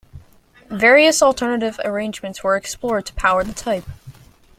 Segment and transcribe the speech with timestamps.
[0.71, 3.83] Various alternative arrangements were explored to power the type.